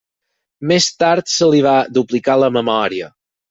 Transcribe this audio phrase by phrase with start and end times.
[0.71, 3.15] Més tard se li va duplicar la memòria.